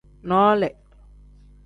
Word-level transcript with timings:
Noole. 0.29 0.69